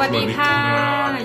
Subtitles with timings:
[0.00, 0.54] วัสดีค่ะ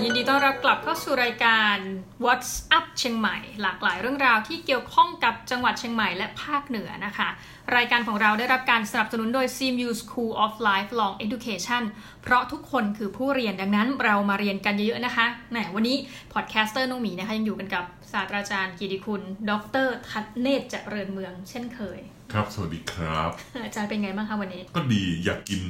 [0.04, 1.78] ยินดีต้อนรับกลับเข้าสู่รายการ
[2.24, 7.30] What's Up เชียงใหม่ หลากหลายเรื่องราวที่เกี่ยวข้องกับจังหวัดเชียงใหม่และภาคเหนือนะคะ
[7.76, 11.84] รายการของเราได้รับการสนับสนุนโดย CMU School of Lifelong Education
[12.24, 15.98] เพราะทุกคนคือผู้เรียนดังนั้นเรามาเรียนกันเยอะๆนะคะแหมวันนี้
[16.34, 19.52] podcaster น้องหมีนะคะยังอยู่กันกับศาสตราจารย์เกียรติคุณ ด
[19.86, 22.00] รธเนศวร์ เจริญเมือง เช่นเคย
[22.34, 23.30] ครับ สวัสดีครับ
[23.66, 25.62] อาจารย์เป็นไงบ้างคะวันนี้ ก็ดีอยากกิน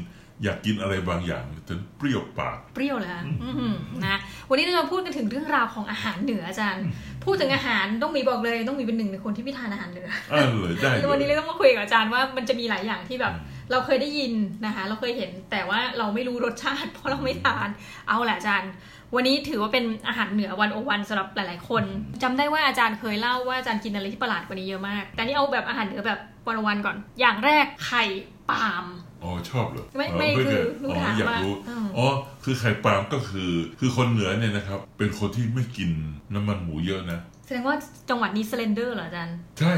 [0.44, 4.18] อยากกินอะไรบางอย่างจนเปรี้ยวปาก เปรี้ยวเลยคะอืมนะ
[4.50, 6.84] วันนี้เราจะพูดกันถึงเรื่องราวของอาหารเหนืออาจารย์
[7.26, 13.34] พูดถึงอาหารต้องมีบอกเลยต้องมีเป็นหนึ่งในคนที่ไม่ทานอาหารเหนือเออเลยได้แล้ววันนี้เลเรายต้องมาคุยกับอาจารย์ว่ามันจะมีหลายอย่างที่แบบ
[13.72, 14.34] เราเคยได้ยิน
[14.66, 17.70] นะคะ เราเคยเห็นแต่ว่าเราไม่รู้รสชาติ เพราะเราไม่ทาน
[18.08, 18.72] เอาแหละอาจารย์
[19.16, 21.84] วันนี้ถือว่าเป็นอาหารเหนือวันโอวันสำหรับหลาย ๆ คน
[22.24, 28.04] จำได้ว่าอาจารย์เคยเล่าว่าอาจารย์กินอะไรที่ประหลาดกว่านี้เยอะมาก แต่นี่เอาแบบอาหารเหนือแบบวันโอวันก่อน อย่างแรกไข่
[28.50, 28.86] ปาล์ม
[29.24, 32.08] อ๋อชอบเหรอไม่อ๋อไม่เคคืยอรู้อ๋อถามอยากว่ารู้อืมอ๋อ
[32.44, 35.90] คือไข่ปาล์มก็คือ คือคนเหนือเนี่ยนะครับ เป็นคนที่ไม่กิน
[36.34, 37.76] น้ำมันหมูเยอะนะแสดงว่า
[38.10, 39.74] จังหวัดนี้สเลนเดอร์เหรออาจารย์ใช่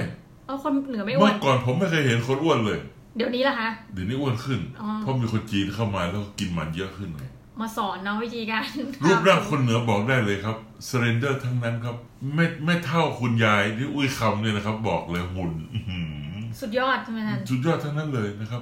[0.47, 2.80] เอาคนเหนือไม่อ้วเมื่อนก่อนผมไม่เคยเห็นคนอ้วนเลย
[3.16, 7.25] เดี๋ยวนี้ล่ะคะเดี๋ยวนี้อ้วนขึ้นอ๋อเพราะมีคนจีนเข้ามาแล้วก็กินมันเยอะขึ้นไง
[7.59, 8.66] มาสอนเนาะวิธีการ
[9.03, 11.95] รูปร่างคนเหนือบอกได้เลยครับเซเรนเดอร์ทั้งนั้นครับ
[12.36, 15.99] ไม่ไม่เท่าคุณยายที่อุ้ยคำเนี่ยนะครับ บอกเลยหุ่นอื้อหื
[16.33, 18.61] อสุดยอดใช่ไหมอาจารย์สุดยอดทั้งนั้นเลยนะครับ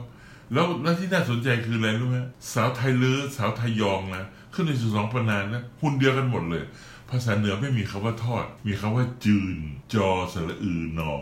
[0.54, 2.18] แล้วแล้วที่น่าสนใจคืออะไรรู้ไหม
[2.54, 6.64] สาวไทยลือสาวไทยยองนะขึ้นในสุสองปนานนะหุ่นเดียวกันหมดเลย
[7.10, 9.58] ภาษาเหนือไม่มีคำว่าทอด มีคำว่าจืน
[9.94, 11.14] จอสระอือนอ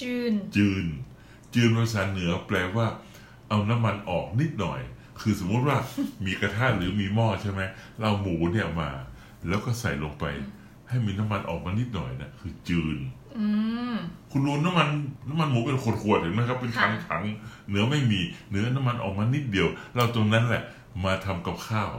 [0.00, 0.86] จืน จืน
[1.54, 2.86] จืนภาษาเหนือแปลว่า
[3.48, 4.80] เอาน้ำมันออกนิดหน่อย
[5.20, 5.78] คือสมมุติว่า
[6.26, 7.60] มีกระทะหรือมีหม้อใช่ไหม
[7.98, 8.90] เราเอาหมูเนี่ยมา
[9.48, 10.24] แล้วก็ใส่ลงไป
[10.88, 13.21] ให้มีน้ำมันออกมานิดหน่อยนะคือจืนอืม
[14.32, 14.88] คุณรู้น้ำมัน
[15.28, 20.62] น้ำมันหมูเป็นขวดๆเห็นไหมครับ เป็นถัค่ะงถังๆเนื้อไม่มี เนื้อน้ำมันออกมานิดเดียว เราตรงนั้นแหละ
[21.04, 21.90] มาทำกับข้าว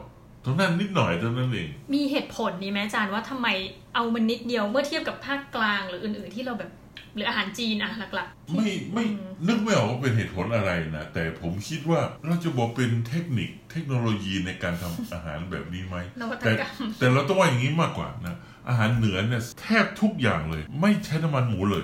[0.45, 3.47] ตรงนั้นนิดหน่อยเท่านั้นเอง มีเหตุผลนี้ไหมอาจารย์ว่าทำไม
[3.93, 6.71] เอามันนิดเดียวเมื่อเทียบกับภาคกลางหรืออื่น ๆ ที่เราแบบ
[7.15, 9.05] หรืออาหารจีนอะหลักๆที่ไม่ไม่
[9.47, 18.35] นึกไม่ออกว่าเป็นเหตุผลอะไรนะ แต่ผมคิดว่าเราจะบอกเป็นเทคนิคเทคโนโลยีในการทำอาหารแบบนี้ไหมนวัตแต่กรรมแต่เราต้องว่าอย่างนี้มากกว่านะ
[18.69, 21.83] อาหารเหนือเนี่ยแทบทุกอย่างเลย ไม่ใช้น้ำมันหมูเลย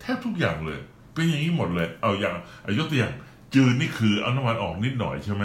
[0.00, 0.78] แทบทุกอย่างเลย
[1.14, 3.14] เป็นอย่างนี้หมดเลย เอาอย่างเอายกตัวอย่าง
[3.54, 5.44] จืดนี่คือเอาน้ำมันออกนิดหน่อยใช่ไหม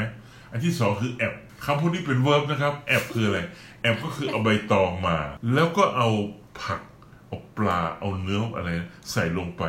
[0.51, 1.33] อันที่สองคือแอบ
[1.65, 3.39] คำพูดนี้เป็นเวิร์บนะครับ แอบคืออะไร
[3.81, 5.17] แอบก็คือเอาใบตองมา
[5.53, 6.09] แล้วก็เอา
[6.61, 6.79] ผัก
[7.33, 8.69] เอาปลาเอาเนื้ออะไร
[9.11, 9.63] ใส่ลงไป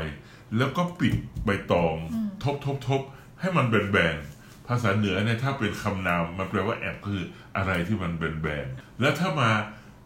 [0.57, 1.15] แล้วก็ปิด
[1.45, 1.95] ใบตอง
[2.43, 3.01] ทบทบทบ
[3.41, 7.23] ให้มันแบนๆภาษาเหนือเนี่ยถ้าเป็นคำนามมันแปลว่าแอบคือ
[7.57, 9.51] อะไรที่มันแบนๆแล้วถ้ามา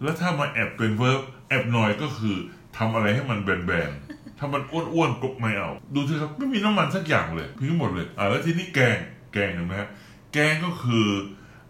[0.02, 2.36] แล้วถ้ามาแอบเป็น verb แอบหน่อยก็คือ
[2.76, 8.98] ทำอะไรให้มันแบนๆถ้ามันอ้วนๆก็ไม่เอา ดูสิครับไม่มีน้ำมันสักอย่างเลยปิ้งหมดเลยอ่าแล้วทีนี้แกง
[9.32, 9.88] แกงเห็นไหมฮะ
[10.32, 11.08] แกงก็คือ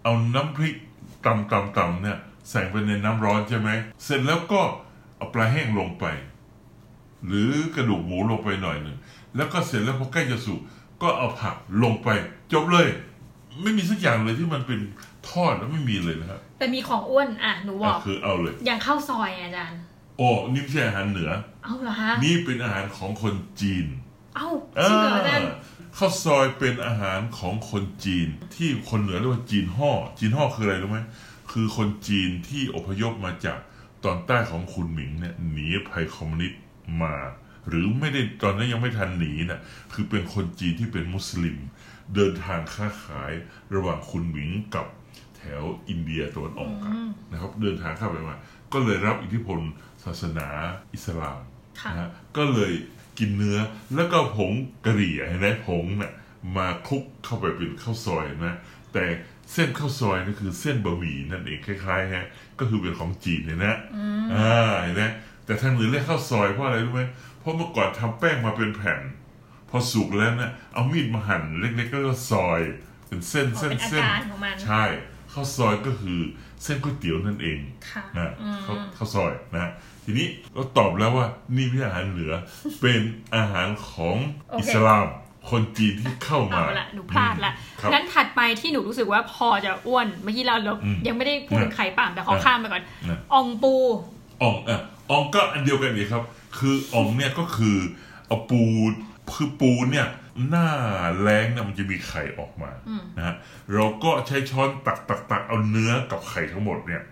[0.03, 0.75] เอาน้ำพริก
[1.25, 2.19] ตำตำตำเนี่ย
[2.51, 3.71] ใส่ไปในน้ำร้อนใช่ไหม
[4.05, 4.63] เสร็จแล้วก็
[5.19, 6.05] เอาปลาแห้งลงไป
[7.27, 8.97] หรือกระดูกหมูลงไปหน่อยหนึ่ง
[9.37, 10.61] แล้วก็เสร็จแล้วพอใกล้จะสุก
[11.03, 12.09] ก็เอาผักลงไป
[12.53, 12.89] จบเลย
[13.63, 14.81] ไม่มีสักอย่างเลยที่มันเป็น
[15.29, 19.81] ทอดแล้วไม่มีเลยนะครับแต่มีของอ้วนอะหนูบอกก็คือเอาเลย อย่างข้าวซอยอาจารย์
[20.19, 21.31] โอ้นี่ไม่ใช่อาหารเหนือ
[21.65, 23.87] เอาเหรอคะนี่เป็นอาหารของคนจีน
[24.37, 24.49] เอ้า
[24.89, 25.51] จริงเหรออาจารย์
[25.99, 31.01] ข้าวซอยเป็นอาหารของคนจีน ที่คนเหนือเรียกว่าจีนห่อจีนห่อคืออะไรรู้ไหม
[31.53, 33.59] คือคนจีนที่อพยพมาจาก
[34.05, 36.63] ตอนใต้ของคุณหมิงเนี่ยหนีภัยคอมมิวนิสต์
[37.03, 37.17] มา
[37.69, 39.61] หรือไม่ได้ตอนนั้นยังไม่ทันหนีนะ
[39.93, 41.57] คือเป็นคนจีนที่เป็นมุสลิม
[42.15, 43.33] เดินทางค้าขาย
[43.75, 44.87] ระหว่างคุณหมิงกับ
[45.37, 46.93] แถวอินเดียตะวันออกอะ
[47.31, 48.37] นะครับ เดินทางเข้าไปมา
[48.73, 49.59] ก็เลยรับอิทธิพล
[50.05, 50.49] ศาสนา
[50.95, 51.41] อิสลาม
[51.81, 52.73] ค่ะนะฮะก็เลย
[53.19, 53.59] กินเนื้อ
[53.95, 54.53] แล้วก็ผง
[54.87, 56.13] กะหรี่เห็นไหมผงน่ะ
[56.57, 58.57] มาคลุกเข้าไปเป็นข้าวซอยนะ
[58.93, 59.05] แต่
[59.53, 62.27] เส้นข้าวซอยนี่คือเส้นบะหมี่นั่นเองคล้ายๆฮะ
[62.59, 63.77] ก็คือเป็นของจีนเนี่ยนะ
[64.35, 65.05] อ่าเห็นไหม
[65.45, 67.03] แต่ทางเหนือเรียกข้าวซอยเพราะอะไรรู้ไหม
[67.41, 69.01] เพราะเมื่อก่อนทำแป้งมาเป็นแผ่น
[69.71, 71.99] พอสุกแล้วนะเอามีดมาหั่นเล็กๆก็
[72.31, 72.61] ซอย
[73.09, 74.85] เป็นเส้นอ๋อเส้นเป็นอาเส้นการของมันใช่
[75.33, 76.19] ข้าวซอยก็คือ
[76.63, 77.59] เส้นก๋วยเตี๋ยวนั่นเอง
[77.91, 79.71] ค่ะนะอืมข้าวข้าวซอยนะ
[80.05, 82.33] ทีนี้ก็ตอบแล้วว่านี่ไม่ใช่อาหารเหนือ
[82.81, 83.01] เป็น
[83.37, 84.17] อาหารของ
[84.51, 85.07] โอเคอิสลาม
[85.51, 93.75] คนจีนที่เข้ามาเอาละหนูพลาดละครับงั้นถัดไปที่หนูรู้สึกว่าพอจะอ้วนเมื่อกี้เราเราอืมยังไม่ได้พูดถึงนะไข่ป่ามแต่ขอนะข้ามไปก่อนนะอองปู
[94.43, 94.81] อ่องอะ
[95.11, 96.23] อ่องก็อันเดียวกันเลยครับ
[96.59, 97.77] คืออ่องเนี่ยก็คือ
[98.27, 98.61] เอาปู
[99.35, 100.07] คือปูเนี่ย
[100.49, 100.69] หน้า
[101.21, 102.71] แรงเนี่ยมันจะมีไข่ออกมา
[103.17, 103.35] นะฮะ
[103.75, 107.03] เราก็ใช้ช้อนตักตักตักเอาเนื้อกับไข่ทั้งหมดเนี่ย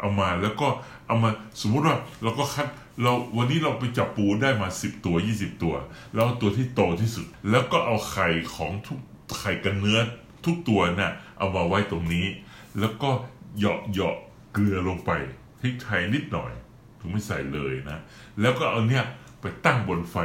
[0.00, 0.68] เอามาแล้วก็
[1.06, 1.30] เอามา
[1.60, 2.66] สมมุติว่าเราก็คัด
[3.02, 5.74] เราวันนี้เราไปจับปูได้มา 10 ตัว 20 ตัว
[6.14, 8.98] แล้วตัวที่โตที่สุด แล้วก็เอาไข่ของทุก
[9.40, 9.98] ไข่กับเนื้อ
[10.44, 12.26] ทุกตัวน่ะเอามาไว้ตรงนี้
[12.80, 13.10] แล้วก็
[13.58, 14.16] เหยาะเหยาะ
[14.52, 15.10] เกลือลงไป
[15.60, 16.52] พริกไทยนิดหน่อย
[16.98, 17.98] ถึงไม่ใส่เลยนะ
[18.40, 19.04] แล้วก็เอาเนี่ย
[19.40, 20.16] ไปตั้งบนไฟ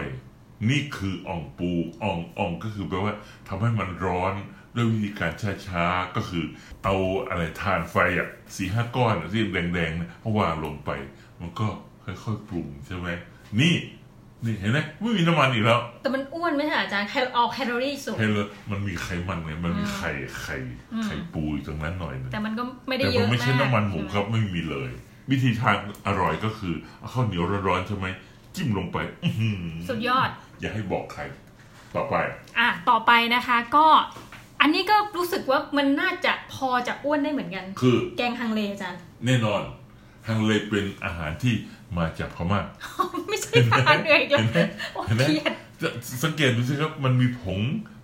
[0.69, 1.71] นี่คืออ่องปู
[2.04, 3.13] อ่องอ่องก็คือแปลว่า
[3.48, 4.33] ทำให้มันร้อน
[4.75, 5.31] ด้วยวิธีการ
[5.68, 6.44] ช้าๆ ก็คือ
[6.83, 6.95] เอา
[7.30, 10.92] อะไรทานไฟอะสี่ห้าก้อนอะที่แดงๆเนี่ยเอาวางลงไป
[11.42, 11.68] มันก็
[12.04, 13.07] ค่อยๆปรุงใช่ไหม
[13.62, 13.75] นี่
[14.45, 20.12] นี่เห็นไหมไม่มีน้ำมันอีกแล้ว แต่มันอ้วนไหมคะอาจารย์แคลออกแคลอรี่สูงเห็นเลยมันมีไขมันไงมันมีไข่
[20.42, 20.57] ไข่
[21.06, 24.89] ไข่ปูอยู่ตรงนั้นหน่อยหนึงแต่มันก็ไม่ได้แต่เยมันอะไม่ใช่ากน้ำมันหมูใช่ไครับไม่มีเลย
[25.31, 25.75] วิธีทาน
[26.07, 28.07] อร่อยก็คือเอาข้าวเหนียวร้อนๆใช่ไหม
[28.56, 30.30] จิ้มลงไปอื้อหือสุดยอด
[30.60, 31.21] อย่าให้บอกใคร
[31.95, 32.16] ต่อไป
[32.60, 33.86] อะต่อไปนะคะ ก็
[34.65, 39.62] อันนี้ก็รู้สึกว่ามันน่าจะพอจะอ้วนได้เหมือนกัน คือ แกงฮังเลอาจารย์ แน่นอน
[40.27, 41.53] ฮังเลเป็นอาหารที่
[41.97, 42.59] มาจากพม่า
[43.29, 44.59] ไม่ใช่ทานเหนื่อยอีกแล้เห็วนไหม
[44.94, 45.89] โอ้เห็นไหมเครียดจะ
[46.23, 47.59] สังเกตดูสิครับมันมีผง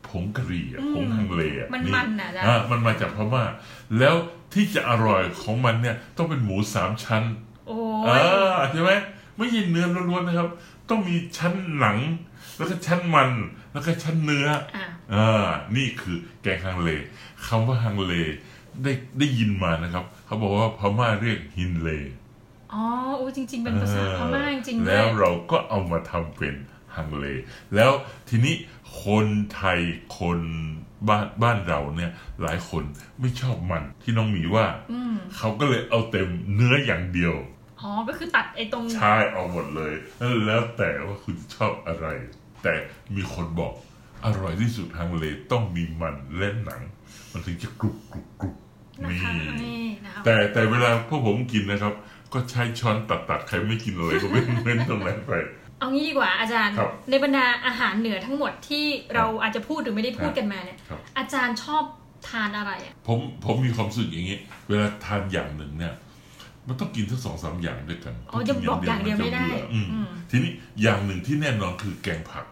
[0.10, 3.44] ผงกะหรี่อะอืมผงฮังเลอะมันมันอะอาจารย์อ่ามันมาจากพม่า
[4.00, 4.16] แล้ว
[4.54, 7.24] ที่จะอร่อยของมันเนี่ยต้องเป็นหมูสามชั้น
[7.68, 7.76] โอ้
[8.08, 8.22] อ่าย
[8.72, 8.92] ใช่ไหม
[9.38, 10.50] ไม่ใช่เนื้อล้วนๆนะครับ
[10.90, 11.98] ต้องมีชั้นหนัง
[12.62, 13.30] แล้วก็ชั้นมัน
[13.74, 14.62] แล้วก็ชั้นเนื้ออะ
[15.14, 16.90] อ่านี่คือแกงฮังเล
[17.48, 18.14] คำว่าฮังเล
[18.84, 21.90] ได้ได้ยินมานะครับ เขาบอกว่าพม่าเรียกฮินเล
[22.74, 22.84] อ๋อ
[23.18, 26.56] โอ้จริง ๆ เป็นภาษาพม่าจริงๆด้แล้วยวเราก็เอามาทำเป็น
[26.96, 27.26] ฮังเล
[27.76, 27.92] แล้ว
[28.30, 28.56] ทีนี้
[29.04, 29.80] คนไทย
[30.20, 30.40] คน
[31.08, 32.12] บ้านบ้านเราเนี่ย
[32.42, 32.84] หลายคน
[33.20, 37.36] ไม่ชอบมันที่น้องหมีว่าอืมเขาก็เลยเอาเต็มเนื้ออย่างเดียว
[37.82, 39.94] อ๋อ ก็คือตัดไอ้ตรงใช่เอาหมดเลย
[40.46, 42.08] แล้วแต่ว่าคุณชอบอะไร
[42.64, 42.74] แต่
[43.16, 43.74] มีคนบอก
[44.26, 46.82] อร่อยที่สุดฮังเลต้องมีมันและหนัง
[47.32, 48.56] มันถึงจะกรุบกรุบกรุบ
[49.02, 49.32] นะนี่คะ
[49.64, 51.94] นี่นะคะแต่แต่เวลาพวกผมกินนะครับ
[52.34, 55.32] ก็ใช้ช้อนตัดตัดๆใครไม่กินอะไรก็เว้นเว้นตรงนั้นไป
[55.80, 61.84] เอางี้ดีกว่าอาจารย์ครับในบรรดาอาหารเหนือทั้งหมดที่เราอาจจะพูดหรือไม่ได้พูดกันมาเนี่ยครับอาจารย์ชอบ
[62.30, 64.38] ทานอะไรอะผมผมมีความรู้สึกอย่างนี้
[64.68, 65.94] เวลาทานอย่างหนึ่งเนี่ย
[66.68, 72.46] มันต้องกินทั้งสองสามอย่างด้วยกันอ๋อจะบอกอย่างเดียวไม่ได้นจะบื่ออืมอืมทีนี้อย่างหนึ่งที่แน่นอนคือแกงผัก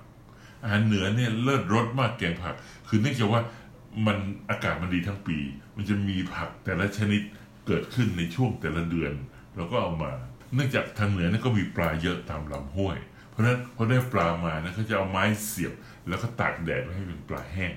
[0.63, 2.55] อาหารเหนือเนี่ยเลิศรสมากแกงผัก
[2.87, 3.41] คือเนื่องจากว่า
[4.07, 4.17] มัน
[4.49, 5.37] อากาศมันดีทั้งปี
[5.75, 7.21] มันจะมีผักแต่ละชนิด
[7.67, 9.13] เกิดขึ้นในช่วงแต่ละเดือน
[9.55, 10.11] เราก็เอามา
[10.55, 12.97] เนื่องจากทางเหนือเนี่ยก็มีปลาเยอะตามลำห้วย
[13.29, 15.73] เพราะฉะนั้นพอได้ปลามานะเขาจะเอาไม้เสียบ
[16.07, 17.73] แล้วก็ตากแดดไว้ให้เป็นปลาแห้ง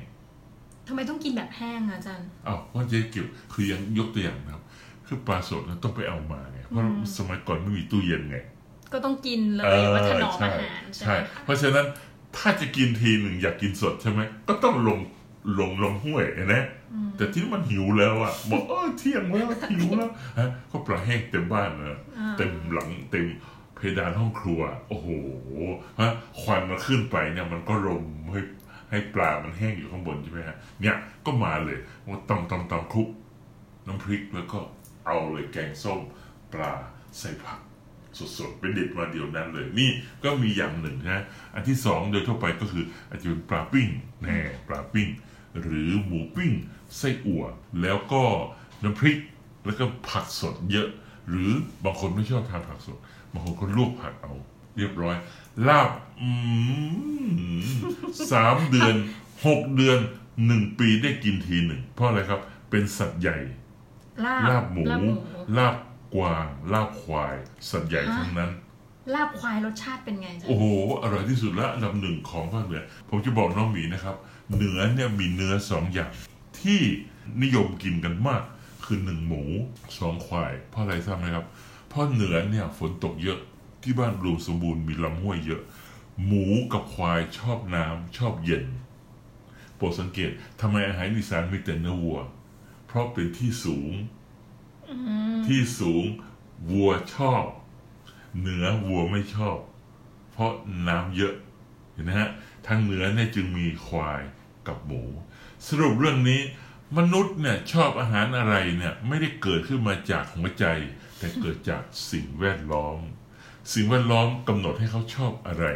[0.89, 4.63] ทำไมต้องกินแบบแห้งอะอาจารย์อ้าวว่าจะเกี่ยวคือยังยกตัวอย่างนะครับ
[5.07, 6.83] คือปลาสดเนี่ยต้องไปเอามาไงเพราะ
[7.19, 8.39] สมัยก่อนไม่มีตู้เย็นไง
[8.93, 11.87] ก็ต้องกินเลเอยอวัฒนอมใช่อาหารใช่ใช่ไหมคะเพราะฉะนั้น
[12.37, 15.01] ถ้าจะกินทีหนึ่งอยากกินสดใช่ไหมก็ต้องลง
[15.59, 16.65] ลงลงห้วยนะ
[17.17, 21.99] แต่ที่มันหิวแล้วอะบอกเออเที่ยงแล้วหิวแล้วฮะก็ปลาแห้งเต็มบ้านเลย
[22.39, 23.27] เต็มหลังเต็ม
[23.77, 25.09] เพดานห้องครัว โอ้โห
[26.01, 28.41] ฮะควันมันขึ้นไปเนี่ยมันก็รมให้
[28.91, 30.97] ให้ปลามันแห้งอยู่ข้างบนใช่ไหมฮะเนี่ย
[31.27, 31.79] ก็มาเลย
[32.09, 33.09] ว่าตำตำตำคลุก
[33.87, 34.59] น้ำพริกแล้วก็
[35.07, 36.01] เอาเลยแกงส้ม
[36.53, 36.73] ปลา
[37.19, 37.59] ใส่ผัก
[38.39, 39.91] สดๆไปเด็ดมาเดียวนั้นเลย นี่
[40.25, 43.89] ก็มีอย่างหนึ่งนะอันที่สองโดยทั่วไปก็คืออาจจะเป็นปลาปิ้ง
[44.23, 44.39] แน่
[44.69, 45.09] ปลาปิ้ง
[45.63, 46.53] หรือหมูปิ้ง
[46.97, 47.45] ไส้อั่ว
[47.83, 48.23] แล้วก็
[48.83, 49.19] น้ำพริก
[49.67, 50.89] แล้วก็ผักสดเยอะ
[51.29, 51.51] หรือ
[51.85, 52.99] บางคนไม่ชอบทานผักสด
[53.33, 54.35] บางคนก็ลวกผักเอา
[54.77, 55.17] เรียบร้อย
[55.69, 55.91] ลาบ
[58.33, 58.95] สามเดือน
[59.47, 59.99] หกเดือน
[60.47, 62.41] หนึ่งปีได้กินทีหนึ่งเพราะอะไรครับ
[62.71, 63.39] เป็นสัตว์ใหญ่
[64.25, 65.15] ลาบลาบหมู ลาบหมู
[65.59, 65.75] ลาบ
[66.15, 67.35] กวาง ลาบควาย
[67.71, 68.51] สัตว์ใหญ่ทั้งนั้น
[69.15, 70.65] ลาบควายรสชาติเป็นไงอาจารโอ้ย์โห
[71.03, 74.17] อร่อยที่สุดและอันดับหนึ่งของภาคเหนือ ผมจะบอกน้องหมีนะครับ
[74.55, 76.11] เหนือเนี่ยมีเนื้อสองอย่าง
[76.61, 76.81] ที่
[77.43, 78.43] นิยมกินกันมาก
[78.85, 79.43] คือหนึ่งหมู
[79.99, 81.47] สองควาย เพราะอะไรทราบไหมครับ
[81.89, 83.39] เพราะเหนือเนี่ยฝนตกเยอะ
[83.83, 85.63] ที่บ้านรวมสมบูรณ์มีลำห้วยเยอะ
[86.27, 88.65] หมูกับควายชอบน้ำชอบเย็น
[89.77, 92.21] โปรดสังเกตทำไมอาหารอีสานมีแต่เนื้อวัว
[92.93, 93.93] เพราะเป็นที่สูง
[95.47, 96.05] ที่สูง
[96.71, 97.45] วัวชอบ
[98.39, 99.59] เหนือวัวไม่ชอบ
[100.33, 100.53] เพราะ
[100.89, 101.35] น้ำเยอะ
[101.93, 102.31] เห็นไหมฮะ
[102.67, 104.21] ทางเหนือเนี่ยจึงมีควาย
[104.67, 105.03] กับหมู
[105.67, 106.41] สรุปเรื่องนี้
[106.99, 110.65] มนุษย์เนี่ยชอบอาหารอะไรเนี่ยไม่ได้เกิดขึ้นมาจากหัวใจ
[111.19, 112.99] แต่เกิดจากสิ่งแวดล้อม
[113.73, 115.67] สิ่งแวดล้อมกำหนดให้เขาชอบอะไร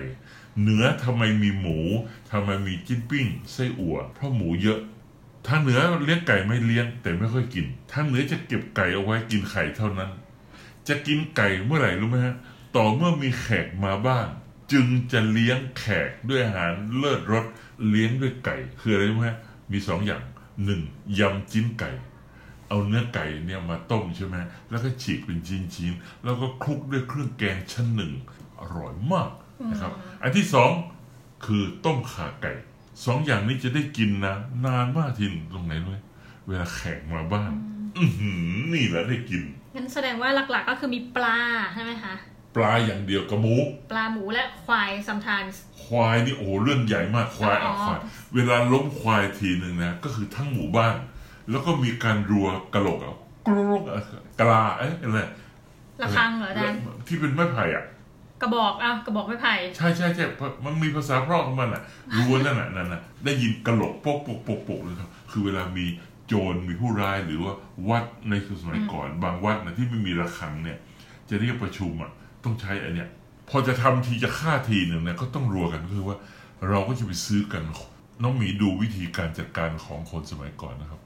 [0.61, 1.79] เหนือทำไมมีหมู
[2.31, 4.81] ทำไมมีจิ้นปิ้งไส้อั่วเพราะหมูเยอะ
[5.49, 10.11] ทางเหนือเลี้ยงไก่ไม่เลี้ยง แต่ไม่ค่อยกิน ทางเหนือจะเก็บไก่เอาไว้กินไข่เท่านั้น
[10.89, 12.37] จะกินไก่เมื่อไหร่รู้ไหมฮะ
[12.77, 14.29] ต่อเมื่อมีแขกมาบ้าน
[14.73, 17.45] จึงจะเลี้ยงแขกด้วยอาหารเลิศรส
[17.89, 19.39] เลี้ยงด้วยไก่ คืออะไรรู้ไหมฮะ
[19.73, 20.23] มีสองอย่าง
[20.65, 20.81] หนึ่ง
[21.19, 21.91] ยำจิ้นไก่
[22.69, 24.37] เอาเนื้อไก่เนี่ยมาต้มใช่ไหม
[24.71, 28.13] แล้วก็ฉีกเป็นชิ้นๆแล้วก็คลุกด้วยเครื่องแกงชั้นหนึ่ง
[28.61, 29.31] อร่อยมาก
[29.71, 30.71] นะครับ อันที่สอง
[31.47, 32.53] คือต้มข่าไก่
[33.05, 34.35] สองอย่างนี้จะได้กินนะ
[34.67, 35.99] นานมากทีหนึ่งตรงไหนรู้ไหม
[36.47, 37.53] เวลาแขกมาบ้าน
[37.97, 39.43] อื้อหือนี่แหละได้กิน
[39.75, 41.39] งั้นแสดงว่าหลักๆก็คือมีปลา
[41.75, 42.15] ใช่ไหมคะ
[42.57, 43.57] ปลาอย่างเดียวกับหมู
[43.91, 48.01] ปลาหมูและควาย sometimes ควายนี่โอ้โหเรื่องใหญ่มากควายอ๋ออะควาย
[48.35, 50.97] เวลาล้มควายทีหนึ่งนะ ก็คือทั้งหมู่บ้าน
[51.51, 53.17] แล้วก็มีการรัวกระโหลกอะ
[53.49, 54.03] กรกอะ
[54.41, 55.21] กลาเอ๊ะอะไร
[56.03, 57.85] ระฆังเหรออาจารย์ที่เป็นไม้ไผ่อะ
[58.43, 61.83] กระบอกอ้าวกระบอกไม้ไผ่ใช่ใช่ใช่เพราะมันมีภาษาเพราะของมันอะ
[62.17, 65.87] รัวนั่นน่ะนั่นน่ะได้ยินกระโหลกโปกโปกโปกโปกเลยครับคือเวลามี
[66.27, 67.53] โจรมีผู้ร้ายหรือว่า
[67.89, 70.79] วัดในสมัยก่อน บางวัดนะที่ไม่มีระฆังเนี่ย
[71.29, 72.11] จะเรียกประชุมอะ
[72.45, 73.09] ต้องใช้อันเนี้ย
[73.51, 76.17] พอจะทำทีจะฆ่าทีหนึ่งเนี่ยก็ต้องรัวกันก็คือว่า
[76.69, 77.63] เราก็จะไปซื้อกัน
[78.23, 81.01] น้องหมีดูวิธีการจัดการของคนสมัยก่อนนะครับ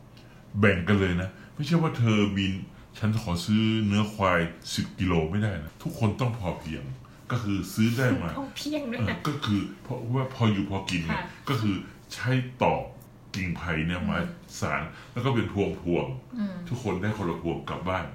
[0.61, 2.53] แบ่งกันเลยนะ ไม่ใช่ว่าเธอบิน
[2.99, 4.41] ฉันขอซื้อเนื้อควาย
[4.75, 6.83] สิบกิโลไม่ได้นะทุกคนต้องพอเพียง
[7.31, 11.77] ก็คือซื้อได้มาพอเพียงด้วยเออนะก็คือเพราะว่าพออยู่พอกินเนี่ยค่ะก็คือ
[12.15, 12.31] ใช้
[12.63, 12.83] ตอก
[13.35, 14.19] กิ่งไผ่เนี่ยมา
[14.61, 14.83] สาร
[15.13, 18.07] แล้วก็เป็นพวงพวงๆอืมทุกคนได้คนละพวงกลับบ้าน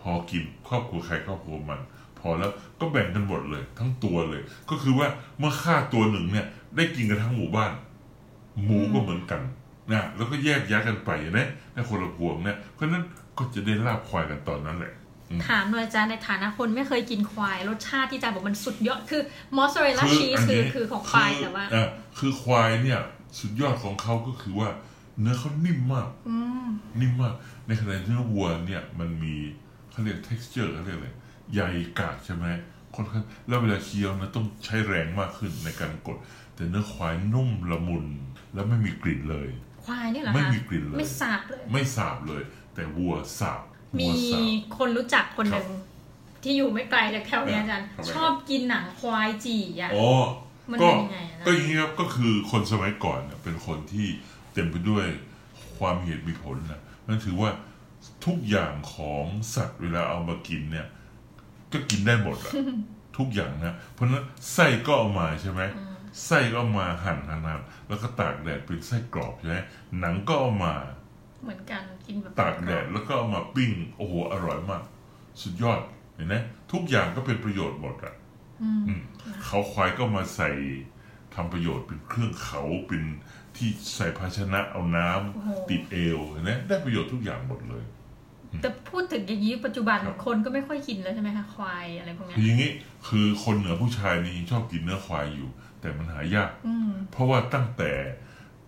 [0.00, 1.80] พอกินครอบครัวใครครอบครัวมัน
[2.18, 2.50] พอแล้ว
[2.80, 7.72] ก็แบ่งกันหมดเลย ทั้งตัวเลย ก็คือว่าเมื่อฆ่าตัวหนึ่งเนี่ย ได้กินกันทั้งหมู่บ้าน
[8.64, 9.42] หมูก็เหมือนกัน
[9.90, 13.04] นะแล้วก็แยกย้ายกันไปนะได้คนละพวงเนี่ยเพราะฉะนั้น
[13.38, 14.92] ก็จะได้ลาบควายกันตอนนั้นแหละ
[15.48, 19.22] ถามหน่อยอาจารย์ในฐานะคนไม่เคยกินควาย รสชาติที่อาจารย์บอกมันสุดยอดคือ
[19.56, 23.00] มอสซาเรลล่าชีสคือคือของควายแต่ว่าอะคือควายเนี่ย
[23.38, 24.68] สุดยอดของเขาก็คือว่า
[25.20, 26.66] เนื้อเขานิ่มมากอืม
[27.00, 27.34] นิ่มมาก
[27.66, 29.34] ในขณะที่เนื้อวัวเนี่ย มันมี
[29.90, 31.08] เขาเรียก texture เขาเรียกอะไร
[31.54, 31.60] ใย
[31.98, 32.46] กากใช่ไหม
[32.94, 36.18] ค่อนข้างแล้วเวลาเคี้ยวนะต้องใช้แรงมากขึ้นในการกด
[36.54, 38.06] แต่เนื้อควายนุ่มละมุน
[38.54, 39.48] แล้วไม่มีกลิ่นเลย
[39.84, 42.42] ควายเนี่ยเหรอไม่คะมีกลิ่นเลย ไม่สาบเลย ไม่สาบเลย
[42.74, 43.60] แต่วัวสาบ
[43.98, 45.68] มีวัวสาบคนรู้จักคนหนึ่ง
[46.42, 50.08] ที่อยู่ไม่ไกลจากแถวเนี้ยอาจารย์ทำไมชอบกินหนังควายจี่อะอ๋อ
[50.70, 54.06] มันก็เป็นยังไงอะนะก็อย่างนี้ครับก็คือคนสมัยก่อนเนี่ยเป็นคนที่
[54.52, 55.06] เต็มไปด้วย
[55.78, 57.50] ความเหตุมีผลนะนั่นถือว่า
[58.26, 60.86] ทุกอย่างของสัตว์เวลาเอามากินเนี่ย
[61.72, 62.52] ก็กินได้หมดอะ
[63.18, 65.62] ทุกอย่างนะเพราะฉะนั้นไส้ก็เอามาใช่ไหม
[66.26, 69.58] ไส้ก็เอามาหั่นหั่นหั่นแล้วก็ตากแดดเป็นไส้กรอบใช่ไหม
[70.00, 70.74] หนังก็เอามา
[71.42, 74.82] เหมือนกันกินแบบตากแดดแล้วก็เอามาปิ้ง โอ้โห อร่อยมาก
[75.42, 75.80] สุดยอด
[76.14, 76.34] เห็นไหม
[76.72, 78.14] ทุกอย่างก็เป็นประโยชน์หมดอะ
[78.62, 79.02] อืมอืม
[79.44, 80.50] เขาควายก็มาใส่
[81.34, 83.02] ทำประโยชน์เป็นเครื่องเขาเป็น
[83.56, 87.84] ที่ใส่ภาชนะเอาน้ำโอ้โหติดเอวเห็นไหมได้ประโยชน์ทุกอย่างหมดเลย
[88.62, 92.70] แต่พูดถึงอย่างนี้ปัจจุบันครับคนก็ไม่ค่อยกินแล้วใช่ไหมคะควายอะไรพวกเนี้ยคืออย่างนี้
[93.08, 95.48] คือคนเหนือผู้ชายนี่ยังชอบกินเนื้อควายอยู่
[95.80, 97.92] แต่มันหายากอืมเพราะว่าตั้งแต่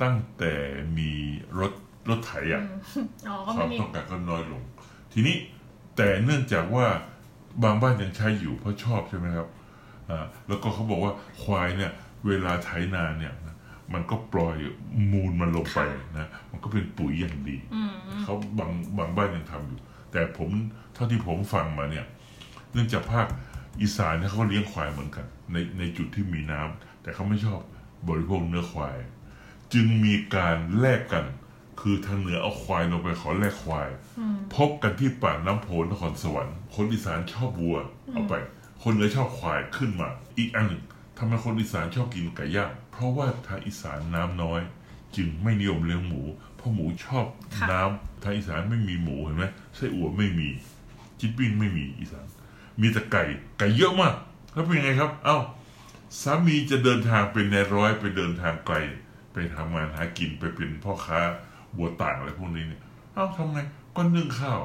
[0.03, 0.53] ตั้งแต่
[0.99, 1.11] มี
[1.59, 1.73] รถ
[2.09, 4.63] รถไถอะอืมอ๋อก็คไม่วามมีต้องการก็น้อยลง
[5.13, 5.37] ทีนี้
[5.97, 6.87] แต่เนื่องจากว่า
[7.65, 9.49] บางบ้านยังใช้อยู่เพราะชอบใช่ไหมครับ
[10.11, 11.93] อ่าแล้วก็เขาบอกว่าควายเนี่ย
[12.27, 13.57] เวลาไถนาเนี่ยนะ
[13.93, 14.57] มันก็ปล่อย
[15.13, 15.79] มูลมันลงไป
[16.19, 19.81] นะมันก็เป็นปุ๋ยอย่างดีอืมเขาบางบางบ้านยังทำอยู่
[20.13, 20.51] แต่ผม
[20.95, 22.07] เท่าที่ผมฟังมาเนี่ย
[22.73, 23.27] เนื่องจากภาค
[23.81, 27.61] อีสานเนี่ยเขาก็เลี้ยงควายเหมือนกัน ในในจุดที่มีน้ำแต่เขาไม่ชอบ
[28.09, 28.99] บริโภคเนื้อควาย
[29.73, 31.25] จึงมีการแลกกัน
[31.81, 33.89] คือทางเหนือเอาควายลงไปขอแลกควาย
[34.19, 37.79] อืมพบกันที่ป่าน้ำโพนครสวรรค์คนอีสานชอบวัว
[38.13, 38.35] เอาไป
[38.83, 40.83] คนเหนือชอบควายขึ้นมา อีกอันหนึ่ง
[41.19, 44.61] ทำไมคนอีสานชอบกินไก่ย่างเพราะว่าทางอีสานน้ำน้อย
[45.17, 46.23] จึงไม่นิยมเลี้ยงหมู
[46.57, 49.45] เพราะหมูชอบค่ะน้ำทางอีสานไม่มีหมูเห็นไหม
[49.77, 50.49] ไส้อั่วไม่มี
[51.21, 52.27] จิ้นปิ้งไม่มีอีสาน
[52.81, 53.23] มีแต่ไก่
[53.59, 54.15] ไก่เยอะมาก
[54.53, 55.39] แล้วเป็นยังไงครับ เอ้า
[56.23, 58.77] สามีจะเดินทางเป็นนายร้อยไปเดินทางไกล
[59.33, 61.21] ไปทำงานหากินไปเป็นพ่อค้า
[61.77, 62.81] บัวต่างอะไรพวกนี้เนี่ย
[63.15, 63.61] เอ้าทำไง
[63.97, 64.61] ก็นึ่งข้าว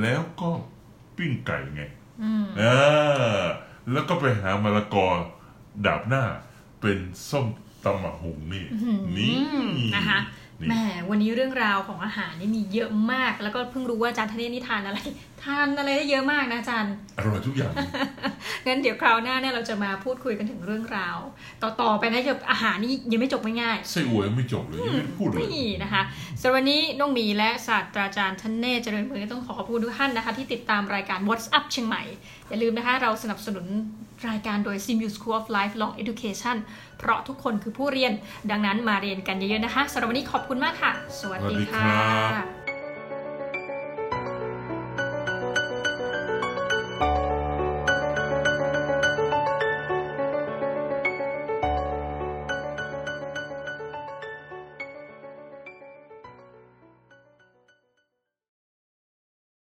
[0.00, 0.50] แล้วก็
[1.16, 1.82] ปิ้งไก่ไง
[2.22, 3.44] อืมอ่า
[3.92, 5.08] แล้วก็ไปหามะละกอ
[5.86, 6.24] ดาบหน้า
[6.80, 6.98] เป็น
[7.30, 7.46] ส้ม
[7.84, 8.64] ตำหมักหุงนี่
[9.16, 10.28] นี่อืมนะคะนี่
[10.68, 10.74] แหม
[11.10, 14.98] วันนี้เรื่องราวของอาหารนี่มีเยอะมาก แล้วก็เพิ่งรู้ว่าอาจารย์ธเนศนี่ทานอะไร
[15.44, 17.72] ทานอะไรได้เยอะมากนะอาจารย์อร่อยทุกอย่าง
[18.66, 21.18] งั้นเดี๋ยวคราวหน้าเนี่ยเราจะมาพูดคุยกันถึงเรื่องราว
[21.62, 26.02] ต่อๆไปนะเกี่ยวกับอาหารนี่ยังไม่จบง่ายไส้อั่วยังไม่จบเลยยังไม่ได้พูดเลยนี่นะคะ
[26.40, 32.02] สำหรับวันนี้น้องหมีและศาสตราจารย์ทนเนศเจริญมือต้องขอขอบคุณทุกท่านนะคะ ที่ติดตามรายการ What's Up เชียงใหม่
[32.48, 33.66] อย่าลืมนะคะเราสนับสนุน
[34.28, 36.56] รายการโดย Simu School of Lifelong Education
[36.98, 38.12] เพราะทุกคนคือผู้เรียน
[38.50, 42.61] ดังนั้นมาเรียนกันเยอะๆนะคะสำหรับวันนี้ขอบคุณคุณมากค่ะ สวัสดีค่ะ